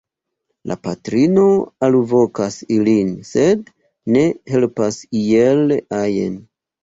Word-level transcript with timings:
La 0.69 0.75
patrino 0.85 1.43
alvokas 1.87 2.57
ilin, 2.77 3.11
sed 3.31 3.69
ne 4.17 4.25
helpas 4.55 4.99
iel 5.23 5.77
ajn. 6.01 6.41